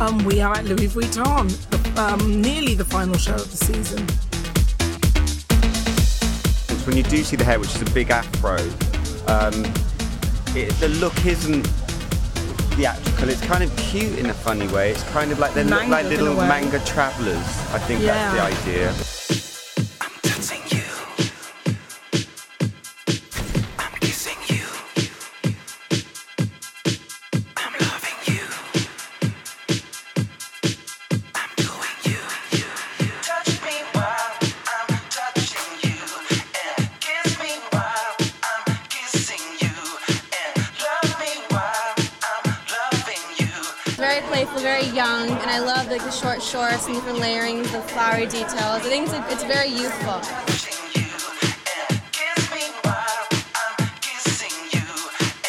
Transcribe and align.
Um, 0.00 0.24
we 0.24 0.40
are 0.40 0.54
at 0.54 0.64
Louis 0.64 0.88
Vuitton, 0.88 1.48
um, 1.96 2.40
nearly 2.40 2.74
the 2.74 2.84
final 2.84 3.16
show 3.16 3.34
of 3.34 3.50
the 3.50 3.56
season. 3.56 4.23
When 6.86 6.96
you 6.96 7.02
do 7.02 7.22
see 7.24 7.36
the 7.36 7.44
hair, 7.44 7.58
which 7.58 7.74
is 7.74 7.82
a 7.82 7.90
big 7.92 8.10
afro, 8.10 8.56
um, 9.26 9.54
it, 10.56 10.70
the 10.80 10.88
look 11.00 11.24
isn't 11.24 11.62
theatrical. 12.76 13.28
It's 13.30 13.40
kind 13.44 13.64
of 13.64 13.74
cute 13.76 14.18
in 14.18 14.26
a 14.26 14.34
funny 14.34 14.68
way. 14.68 14.90
It's 14.90 15.02
kind 15.10 15.32
of 15.32 15.38
like 15.38 15.54
they 15.54 15.64
look 15.64 15.86
like 15.88 16.06
little 16.06 16.34
manga 16.34 16.78
travelers. 16.84 17.36
I 17.72 17.78
think 17.78 18.02
Yeah. 18.02 18.34
that's 18.34 18.64
the 18.64 18.70
idea. 18.70 19.13
Very 44.14 44.26
playful, 44.28 44.60
very 44.60 44.86
young, 44.94 45.28
and 45.28 45.50
I 45.50 45.58
love 45.58 45.88
like 45.88 46.02
the 46.02 46.10
short 46.12 46.40
shorts 46.40 46.86
and 46.86 46.94
different 46.94 47.18
layerings, 47.18 47.72
the 47.72 47.80
flowery 47.80 48.26
details. 48.26 48.54
I 48.54 48.80
think 48.80 49.08
it's, 49.08 49.32
it's 49.32 49.42
very 49.42 49.68
youthful. 49.68 50.20
Touching 50.20 51.02
you. 51.02 51.10
And 51.74 52.00
kiss 52.12 52.50
me 52.54 52.62
while 52.82 53.26
I'm 53.58 53.88
kissing 53.98 54.54
you. 54.70 54.86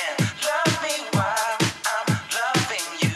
And 0.01 0.17
love 0.49 0.73
me 0.81 0.95
while 1.13 1.57
I'm 1.93 2.09
loving 2.41 2.89
you. 3.05 3.15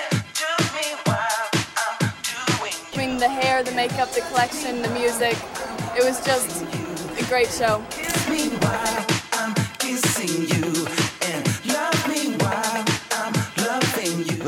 And 0.00 0.24
do 0.40 0.50
me 0.72 0.96
while 1.04 1.48
I'm 1.76 1.98
doing 2.24 2.72
you. 2.72 2.90
Between 2.90 3.18
the 3.18 3.28
hair, 3.28 3.62
the 3.62 3.72
makeup, 3.72 4.10
the 4.12 4.22
collection, 4.32 4.80
the 4.80 4.90
music, 4.96 5.36
it 5.94 6.02
was 6.02 6.24
just 6.24 6.64
a 7.20 7.24
great 7.28 7.50
show. 7.50 7.84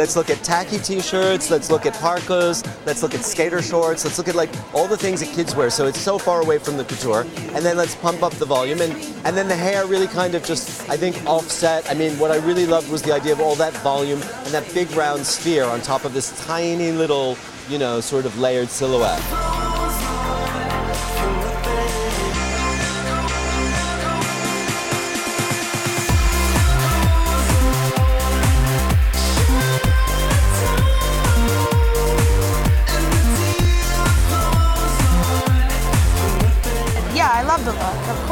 Let's 0.02 0.16
look 0.16 0.30
at 0.30 0.42
tacky 0.42 0.78
t-shirts, 0.78 1.48
let's 1.48 1.70
look 1.70 1.86
at 1.86 1.94
parkas, 1.94 2.64
let's 2.84 3.04
look 3.04 3.14
at 3.14 3.24
skater 3.24 3.62
shorts, 3.62 4.04
let's 4.04 4.18
look 4.18 4.26
at 4.26 4.34
like 4.34 4.50
all 4.74 4.88
the 4.88 4.96
things 4.96 5.20
that 5.20 5.28
kids 5.28 5.54
wear. 5.54 5.70
So 5.70 5.86
it's 5.86 6.00
so 6.00 6.18
far 6.18 6.42
away 6.42 6.58
from 6.58 6.76
the 6.76 6.82
couture. 6.82 7.24
And 7.54 7.64
then 7.64 7.76
let's 7.76 7.94
pump 7.94 8.24
up 8.24 8.32
the 8.32 8.44
volume 8.44 8.80
and 8.80 8.94
and 9.24 9.36
then 9.36 9.46
the 9.46 9.54
hair 9.54 9.86
really 9.86 10.08
kind 10.08 10.34
of 10.34 10.42
just 10.42 10.90
I 10.90 10.96
think 10.96 11.24
offset. 11.24 11.88
I 11.88 11.94
mean 11.94 12.18
what 12.18 12.32
I 12.32 12.38
really 12.38 12.66
loved 12.66 12.90
was 12.90 13.00
the 13.00 13.12
idea 13.12 13.32
of 13.32 13.40
all 13.40 13.54
that 13.54 13.74
volume 13.74 14.20
and 14.20 14.52
that 14.52 14.68
big 14.74 14.90
round 14.90 15.24
sphere 15.24 15.66
on 15.66 15.80
top 15.80 16.04
of 16.04 16.14
this 16.14 16.36
tiny 16.46 16.90
little, 16.90 17.36
you 17.68 17.78
know, 17.78 18.00
sort 18.00 18.26
of 18.26 18.36
layered 18.40 18.70
silhouette. 18.70 19.61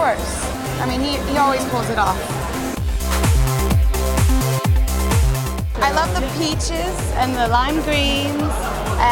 Course. 0.00 0.44
I 0.80 0.86
mean, 0.88 1.02
he, 1.02 1.18
he 1.30 1.36
always 1.36 1.62
pulls 1.68 1.90
it 1.90 1.98
off. 1.98 2.16
I 5.76 5.92
love 5.92 6.10
the 6.16 6.24
peaches 6.40 6.96
and 7.20 7.34
the 7.36 7.48
lime 7.48 7.82
greens 7.82 8.50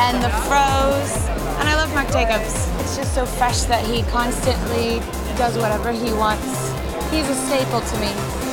and 0.00 0.16
the 0.25 0.32
froze. 0.49 1.12
And 1.60 1.69
I 1.69 1.75
love 1.76 1.93
Marc 1.93 2.09
Jacobs. 2.10 2.54
It's 2.81 2.97
just 2.97 3.15
so 3.15 3.26
fresh 3.26 3.65
that 3.65 3.84
he 3.84 4.03
constantly 4.04 5.00
does 5.37 5.59
whatever 5.59 5.93
he 5.93 6.10
wants. 6.15 6.72
He's 7.10 7.28
a 7.28 7.34
staple 7.34 7.82
to 7.82 7.97
me. 8.00 8.47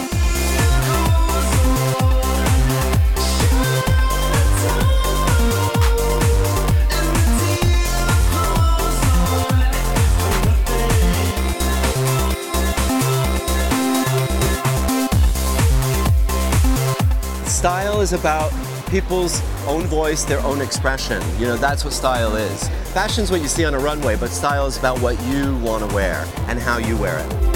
Style 17.56 18.02
is 18.02 18.12
about 18.12 18.52
people's 18.90 19.42
own 19.66 19.84
voice, 19.84 20.26
their 20.26 20.42
own 20.42 20.60
expression. 20.60 21.24
You 21.40 21.46
know, 21.46 21.56
that's 21.56 21.86
what 21.86 21.94
style 21.94 22.36
is. 22.36 22.68
Fashion's 22.92 23.32
what 23.32 23.42
you 23.42 23.48
see 23.48 23.64
on 23.64 23.74
a 23.74 23.80
runway, 23.80 24.18
but 24.18 24.30
style 24.30 24.66
is 24.66 24.78
about 24.78 25.00
what 25.00 25.20
you 25.24 25.56
want 25.60 25.90
to 25.90 25.96
wear 25.96 26.28
and 26.50 26.60
how 26.60 26.80
you 26.80 26.98
wear 26.98 27.18
it. 27.18 27.55